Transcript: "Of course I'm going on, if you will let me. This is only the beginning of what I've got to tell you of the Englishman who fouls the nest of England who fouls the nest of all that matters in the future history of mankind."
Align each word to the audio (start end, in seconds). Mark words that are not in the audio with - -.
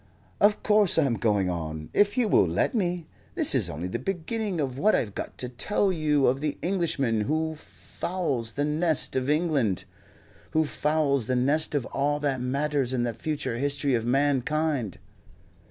"Of 0.39 0.63
course 0.63 0.97
I'm 0.97 1.13
going 1.13 1.47
on, 1.47 1.91
if 1.93 2.17
you 2.17 2.27
will 2.27 2.47
let 2.47 2.73
me. 2.73 3.05
This 3.35 3.53
is 3.53 3.69
only 3.69 3.87
the 3.87 3.99
beginning 3.99 4.59
of 4.59 4.79
what 4.79 4.95
I've 4.95 5.13
got 5.13 5.37
to 5.37 5.47
tell 5.47 5.91
you 5.91 6.25
of 6.25 6.41
the 6.41 6.57
Englishman 6.63 7.21
who 7.21 7.53
fouls 7.55 8.53
the 8.53 8.65
nest 8.65 9.15
of 9.15 9.29
England 9.29 9.85
who 10.53 10.65
fouls 10.65 11.27
the 11.27 11.35
nest 11.35 11.75
of 11.75 11.85
all 11.85 12.19
that 12.21 12.41
matters 12.41 12.93
in 12.93 13.03
the 13.03 13.13
future 13.13 13.59
history 13.59 13.93
of 13.93 14.03
mankind." 14.03 14.97